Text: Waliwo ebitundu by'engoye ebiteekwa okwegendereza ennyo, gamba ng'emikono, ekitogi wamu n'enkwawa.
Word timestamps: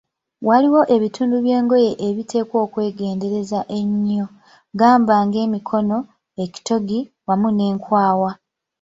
Waliwo 0.47 0.81
ebitundu 0.95 1.35
by'engoye 1.45 1.91
ebiteekwa 2.07 2.57
okwegendereza 2.65 3.59
ennyo, 3.79 4.25
gamba 4.79 5.15
ng'emikono, 5.27 5.97
ekitogi 6.43 6.99
wamu 7.27 7.49
n'enkwawa. 7.51 8.31